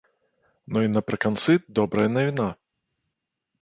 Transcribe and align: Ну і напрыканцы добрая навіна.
Ну 0.77 0.83
і 0.85 0.91
напрыканцы 0.95 1.51
добрая 1.81 2.09
навіна. 2.19 2.51